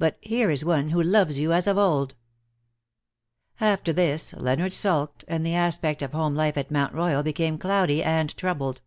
*^^BUT 0.00 0.14
HERE 0.22 0.50
IS 0.50 0.64
ONE 0.64 0.88
WHO 0.88 1.02
LOVES 1.02 1.38
YOU 1.38 1.52
AS 1.52 1.66
OF 1.66 1.76
OLd/' 1.76 2.14
After 3.60 3.92
this 3.92 4.32
Leonard 4.32 4.72
sulked, 4.72 5.26
and 5.28 5.44
the 5.44 5.52
aspect 5.54 6.00
of 6.00 6.12
home 6.12 6.34
life 6.34 6.56
at 6.56 6.70
Mount 6.70 6.94
Koyal 6.94 7.22
became 7.22 7.58
cloudy 7.58 8.02
and 8.02 8.34
troubled. 8.38 8.80